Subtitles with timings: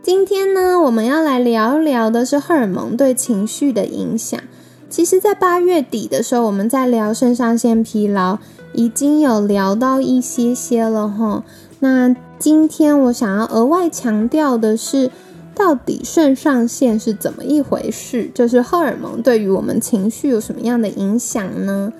[0.00, 4.40] 今天呢，我们要来聊一聊的是荷尔蒙对情绪的影响。
[4.88, 8.38] 其实，在八月底的时候，我们在聊肾上腺疲劳，
[8.72, 11.42] 已经有聊到一些些了哈。
[11.80, 15.10] 那今天我想要额外强调的是，
[15.54, 18.30] 到底肾上腺是怎么一回事？
[18.32, 21.92] 就是荷尔蒙对于我们情绪有什么样的影响呢？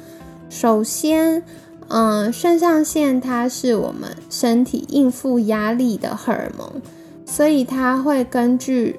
[0.49, 1.43] 首先，
[1.89, 6.81] 嗯，肾上腺它是我们身体应付压力的荷尔蒙。
[7.31, 8.99] 所以它会根据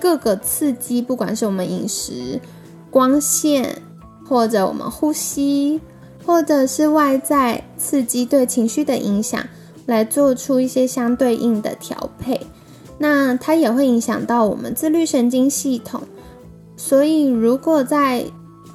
[0.00, 2.40] 各个刺激，不管是我们饮食、
[2.88, 3.82] 光线，
[4.24, 5.80] 或者我们呼吸，
[6.24, 9.44] 或者是外在刺激对情绪的影响，
[9.86, 12.46] 来做出一些相对应的调配。
[12.98, 16.02] 那它也会影响到我们自律神经系统。
[16.76, 18.24] 所以如果在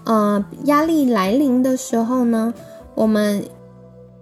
[0.03, 2.53] 呃压力来临的时候呢，
[2.95, 3.45] 我们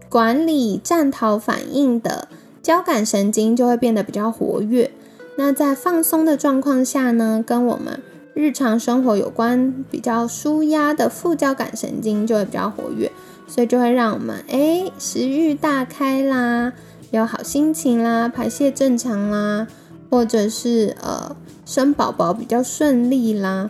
[0.08, 2.28] 管理战逃反应的。
[2.68, 4.92] 交感神经就会变得比较活跃。
[5.38, 8.02] 那在放松的状况下呢，跟我们
[8.34, 13.10] 日常生活有关、比较舒压的副交感神经就会比较活跃，
[13.48, 16.74] 所以就会让我们哎食欲大开啦，
[17.12, 19.66] 有好心情啦，排泄正常啦，
[20.10, 21.34] 或者是呃
[21.66, 23.70] 生宝宝比较顺利啦。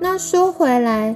[0.00, 1.14] 那说回来。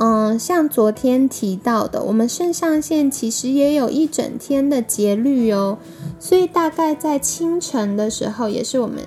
[0.00, 5.78] 嗯，像昨天提到的，我们肾上腺其实也有一整天的节律哦，
[6.18, 9.06] 所以大概在清晨的时候，也是我们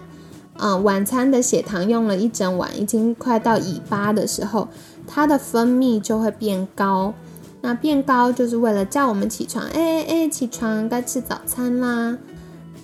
[0.58, 4.68] 嗯晚餐的血糖用了一整晚，已经快到尾巴的时候，
[5.06, 7.14] 它的分泌就会变高。
[7.64, 12.18] 那变高就是为了叫我们起床，哎哎哎，起床该吃早餐啦。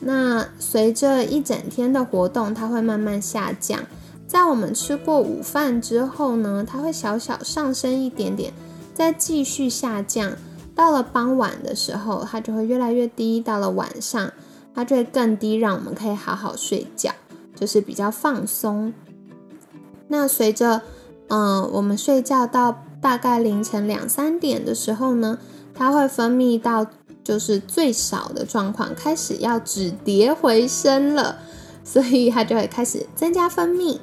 [0.02, 3.80] 那随着一整天的活动，它会慢慢下降。
[4.28, 8.54] 在我们吃过午饭之后呢，它会小小上升一点点，
[8.94, 10.34] 再继续下降。
[10.78, 13.42] 到了傍晚的时候，它就会越来越低。
[13.42, 14.32] 到了晚上，
[14.76, 17.12] 它就会更低，让我们可以好好睡觉，
[17.56, 18.94] 就是比较放松。
[20.08, 20.84] 那随着，
[21.30, 25.40] 嗯，我们睡觉到大概凌晨两三点的时候呢，
[25.74, 26.86] 它会分泌到
[27.24, 31.40] 就是最少的状况，开始要止跌回升了，
[31.84, 33.98] 所以它就会开始增加分泌。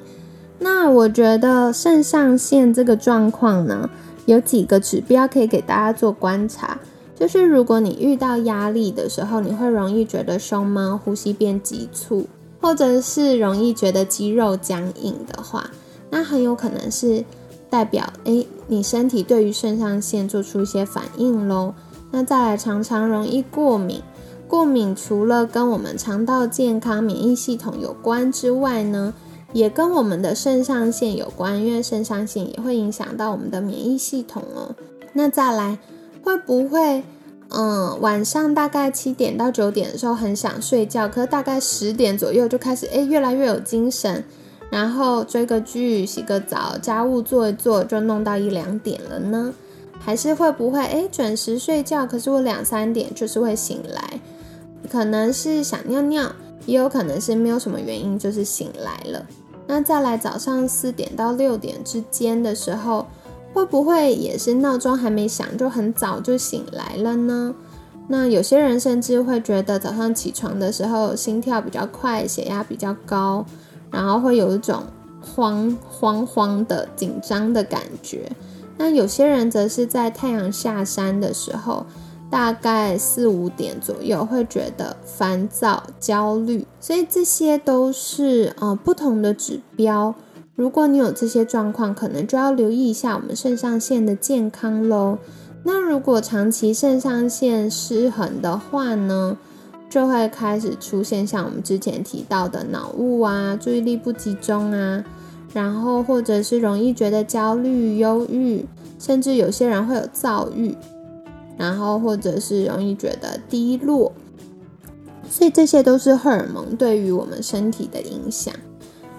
[0.59, 3.89] 那我觉得肾上腺这个状况呢，
[4.25, 6.79] 有几个指标可以给大家做观察。
[7.17, 12.27] 就是如果你遇到压力的时候，你会容易觉得胸闷、呼吸变急促，
[12.59, 15.69] 或者是容易觉得肌肉僵硬的话，
[16.09, 17.23] 那很有可能是
[17.69, 21.73] 代表诶，你身体对于肾上腺做出一些反应喽。
[22.11, 24.01] 那再来，常常容易过敏，
[24.47, 29.13] 过敏除了跟我们肠道健康、免疫系统有关之外呢？
[29.55, 34.75] 也跟我们的肾上腺有关，因为肾上腺也会影响到我们的免疫系统哦。
[35.13, 35.79] 那再来，
[36.21, 37.01] 会不会，
[37.47, 44.25] 嗯，晚上大概七点到九点的时候很想睡觉，可是大概十点左右就开始，哎，越来越有精神，
[44.69, 49.53] 然后追个剧、洗个澡、家务做一做，就弄到一两点了呢？
[49.97, 54.19] 还是会不会，哎，准时睡觉，可是我两三点就是会醒来，
[54.91, 56.29] 可能是想尿尿，
[56.65, 59.25] 也有可能是没有什么原因，就是醒来了。
[59.67, 63.07] 那再来早上四点到六点之间的时候，
[63.53, 67.55] 会不会也是闹钟还没响就很早就醒来了呢？
[68.07, 73.45] 那有些人甚至会觉得早上起床的时候心跳比较快，血压比较高，
[73.89, 74.83] 然后会有一种
[75.21, 78.31] 慌慌慌的紧张的感觉。
[78.77, 81.85] 那有些人则是在太阳下山的时候。
[82.35, 90.13] 大概四五点左右会觉得烦躁、焦虑，所以这些都是呃不同的指标。
[90.53, 95.17] 如果你有这些状况，可能就要留意一下我们肾上腺的健康喽。
[95.63, 99.37] 那如果长期肾上腺失衡的话呢，
[99.89, 105.01] 就会开始出现像我们之前提到的脑雾啊、注意力不集中啊，
[105.53, 108.65] 然后或者是容易觉得焦虑、忧郁，
[108.99, 110.75] 甚至有些人会有躁郁。
[111.57, 114.11] 然后或者是容易觉得低落，
[115.29, 118.53] 所以这些都是荷尔蒙对于我们身体的影响。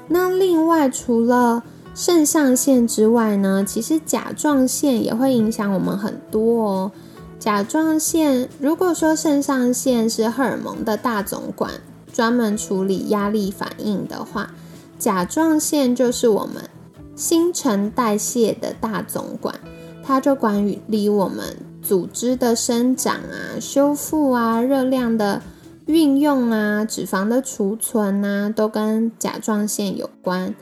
[0.09, 1.62] 那另外除了
[1.94, 6.93] 肾上腺之外呢，其实甲状腺也会影响我们很多哦。
[7.38, 11.73] 甲状腺如果说肾上腺是荷尔蒙的大总管，
[12.12, 14.50] 专门处理压力反应的话，
[14.99, 16.69] 甲状腺就是我们
[17.15, 19.55] 新陈代谢的大总管，
[20.03, 21.56] 它就管理我们
[21.87, 25.41] 组织的生长啊、修复啊、热量的
[25.87, 30.53] 运用啊、脂肪的储存啊，都跟甲状腺有关。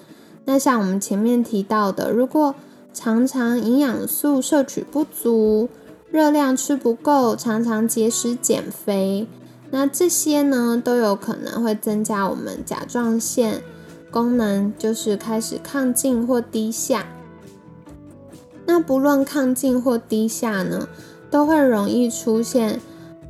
[0.44, 2.55] 那像我们前面提到的，如果
[2.93, 5.71] 常常营养素摄取不足，
[6.11, 9.26] 热量吃不够，常常节食减肥，
[9.71, 13.62] 那这些呢都有可能会增加我们甲状腺
[14.11, 17.06] 功能，就是开始亢进或低下。
[18.67, 20.88] 那不论亢进或低下呢，
[21.34, 22.81] 都会容易出现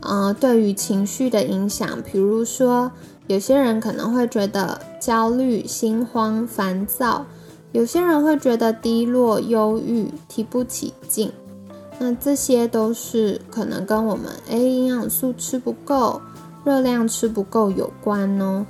[0.01, 2.93] 呃对于情绪的影响，比如说
[3.29, 7.25] 有些人可能会觉得焦虑、心慌、烦躁，
[7.73, 11.33] 有些人会觉得低落、忧郁、提不起劲。
[11.99, 16.21] 那这些都是可能跟我们诶营养素吃不够、
[16.63, 18.67] 热量吃不够有关哦。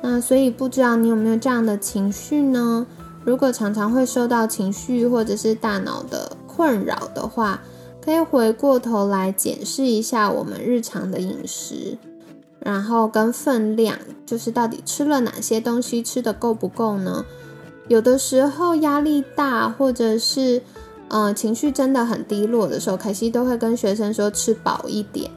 [0.00, 2.86] 那所以不知道你有没有这样的情绪呢？
[3.22, 7.60] 如果常常会受到情绪或者是大脑的困扰的话，
[8.08, 11.98] 可以回过头来检视一下我们日常的饮食，
[12.58, 17.26] 然后跟分量，就是到底吃了哪些东西，吃的够不够呢？
[17.86, 20.62] 有的时候压力大或者是。
[21.10, 25.30] 嗯，情绪真的很低落的时候，凯西都会跟学生说吃饱一点。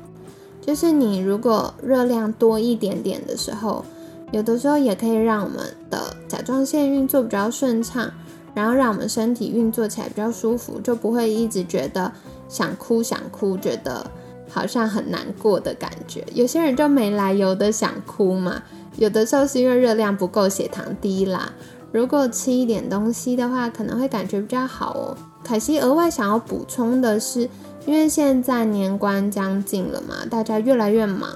[0.59, 3.85] 就是你如果热量多一点点的时候，
[4.31, 8.11] 有的时候也可以让我们的甲状腺运作比较顺畅，
[8.53, 12.11] 然后让我们身体运作起来比较舒服，就不会一直觉得
[12.51, 14.11] 想哭想哭，觉得
[14.49, 16.25] 好像很难过的感觉。
[16.33, 18.61] 有些人就没来由的想哭嘛，
[18.97, 21.53] 有的时候是因为热量不够，血糖低啦。
[21.93, 25.17] 如果吃一点东西的话，可能会感觉比较好哦。
[25.43, 27.49] 凯西额外想要补充的是，
[27.85, 31.29] 因为现在年关将近了嘛，大家越来越忙。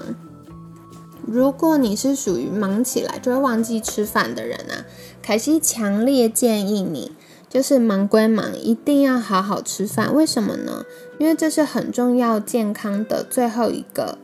[1.26, 4.84] 如果你是属于忙起来就会忘记吃饭的人啊，
[5.20, 7.12] 凯西强烈建议你，
[7.56, 10.14] 就是忙归忙，一定要好好吃饭。
[10.14, 10.84] 为什么呢？
[11.16, 14.18] 因为这是很重要健康的最后一个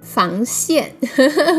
[0.00, 0.92] 防线，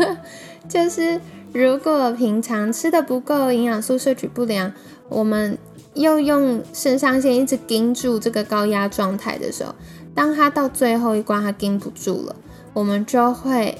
[0.68, 1.18] 就是。
[1.54, 4.70] 如果平常吃的不够，营养素摄取不良，
[5.08, 5.56] 我们
[5.94, 9.74] 又用肾上腺一直盯住这个高压状态的时候，
[10.14, 12.36] 当它到最后一关它盯不住了，
[12.74, 13.78] 我们就会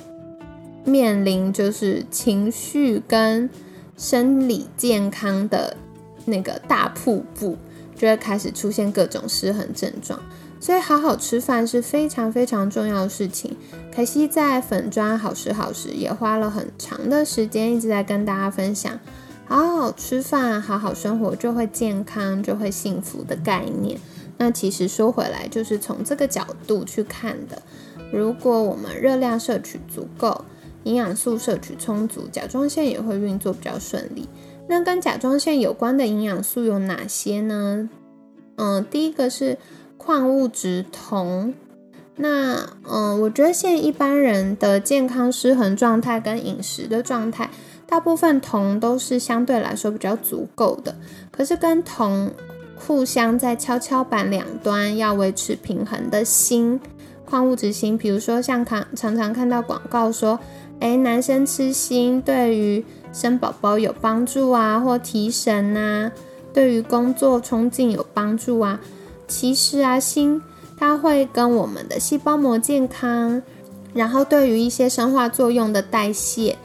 [0.87, 3.51] 面临就是情绪跟
[3.99, 5.77] 生理健康的
[6.29, 7.57] 那个大瀑布，
[7.97, 10.21] 就会开始出现各种失衡症状。
[10.61, 13.57] 所以好好吃饭是非常非常重要的事情。
[13.93, 18.99] 凯西在粉砖好时好食也花了很长的时间，一直在跟大家分享，
[19.47, 24.01] 好好吃饭，好好生活就会健康，就会幸福的概念。
[24.37, 27.63] 那其实说回来，就是从这个角度去看的。
[28.13, 30.45] 如果我们热量摄取足够，
[30.83, 34.29] 营养素摄取充足，甲状腺也会运作比较顺利。
[34.69, 37.89] 那跟甲状腺有关的营养素有哪些呢？
[38.57, 39.59] 嗯，第一个是。
[40.01, 41.53] 矿物质铜，
[42.17, 42.57] 那
[42.89, 47.51] 嗯，我觉得现一般人的健康失衡状态跟饮食的状态，
[47.87, 50.97] 大部分铜都是相对来说比较足够的。
[51.31, 52.31] 可是跟铜
[52.75, 56.81] 互相在跷跷板两端要维持平衡的锌，
[57.27, 60.41] 矿物质锌，比如说像看常常看到广告说，
[60.81, 62.83] 哎，男生吃锌对于
[63.13, 66.13] 生宝宝有帮助啊，或提神啊，
[66.53, 68.81] 对于工作冲劲有帮助啊。
[69.27, 70.41] 其实啊，锌
[70.79, 73.43] 它会跟我们的细胞膜健康，
[73.93, 76.57] 然后对于一些生化作用的代谢，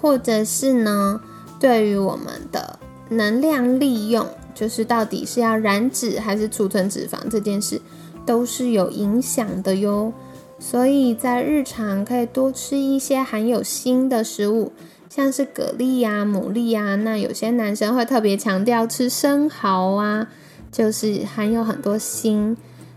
[0.00, 1.20] 或者是呢，
[1.58, 7.80] 对于我们的能量利用，就是到底是要燃脂还是储存脂肪这件事，
[8.26, 10.12] 都是有影响的哟。
[10.58, 14.72] 所以在日常可以多吃一些含有锌的食物，
[15.14, 16.96] 像是蛤蜊呀、牡蛎呀。
[16.96, 20.28] 那有些男生会特别强调吃生蚝啊。
[20.72, 22.56] 就是含有很多锌，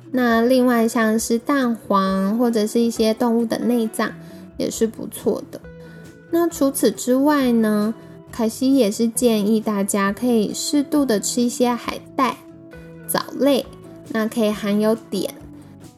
[0.09, 4.11] 那另外像是蛋黄或者是一些动物的内脏
[4.57, 5.61] 也是不错的。
[6.31, 7.93] 那除此之外呢，
[8.31, 12.37] 凯西也是建议大家可以适度的吃一些海带、
[13.07, 13.63] 藻类，
[14.09, 15.29] 那可以含有碘，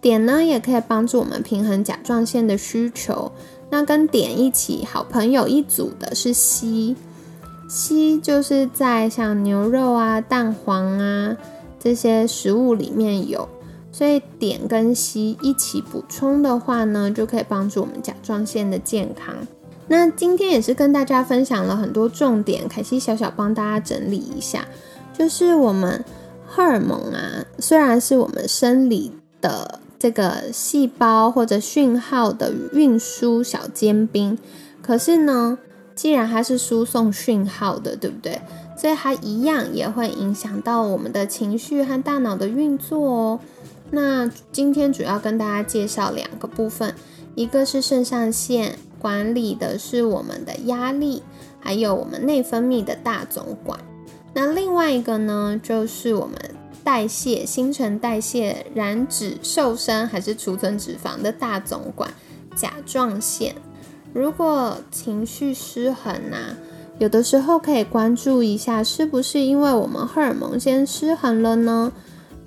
[0.02, 3.32] 碘呢也可以帮助我们平衡甲状腺的需求。
[3.70, 6.96] 那跟碘一起好朋友一组的是硒，
[7.70, 11.38] 硒就是在像牛肉啊、蛋黄啊。
[11.82, 13.48] 这些食物里面有，
[13.90, 19.34] 所以碘跟硒一起补充的话呢，就可以帮助我们甲状腺的健康。
[19.88, 24.68] 那今天也是跟大家分享了很多重点，凯西小小帮大家整理一下，
[25.18, 26.04] 就是我们
[26.46, 34.40] 荷尔蒙啊，虽然是我们生理的这个细胞或者讯号的运输小尖兵，
[34.82, 35.60] 可是呢。
[35.96, 38.40] 既然它是输送讯号的，对不对？
[38.78, 43.40] 所以它一样也会影响到我们的情绪和大脑的运作哦。
[43.92, 46.96] 那今天主要跟大家介绍两个部分，
[47.36, 51.22] 一个是肾上腺管理的是我们的压力，
[51.60, 53.78] 还有我们内分泌的大总管。
[54.34, 56.38] 那另外一个呢，就是我们
[56.84, 62.14] 代谢、新陈代谢、燃脂、瘦身还是储存脂肪的大总管——
[62.56, 63.56] 甲状腺。
[64.14, 66.58] 如果情绪失衡啊，
[66.98, 71.92] 有的时候可以关注一下，是不是因为我们荷尔蒙先失衡了呢？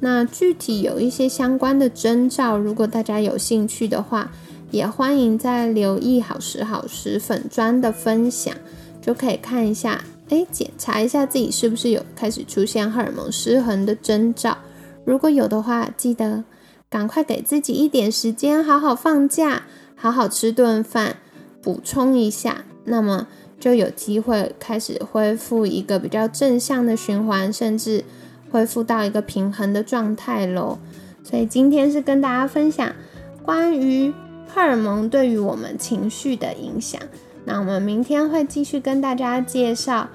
[0.01, 4.33] 那具体有一些相关的征兆，如果大家有兴趣的话，
[4.73, 8.53] 也欢迎在留意好时好时粉砖的分享，
[9.01, 14.57] 就可以看一下，哎，检查一下自己是不是有开始出现荷尔蒙失衡的征兆。
[15.05, 16.45] 如果有的话，记得
[16.89, 21.17] 赶快给自己一点时间，好好放假，好好吃顿饭。
[21.63, 23.29] 补充一下，那么
[23.61, 28.03] 就有机会开始恢复一个比较正向的循环，甚至
[28.51, 30.79] 恢复到一个平衡的状态喽。
[31.23, 32.91] 所以今天是跟大家分享
[33.43, 34.11] 关于
[34.49, 36.99] 荷尔蒙对于我们情绪的影响。
[37.45, 40.09] 那我们明天会继续跟大家介绍，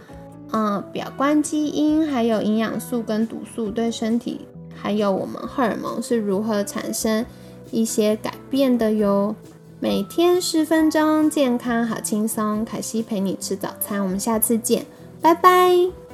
[0.51, 4.42] 嗯，表观基因还有营养素跟毒素对身体
[4.74, 7.25] 还有我们荷尔蒙是如何产生
[7.72, 9.36] 一些改变的哟。
[9.80, 12.66] 每天十分钟，健康好轻松。
[12.66, 14.86] 凯西陪你吃早餐，我们下次见，
[15.22, 16.07] 拜拜。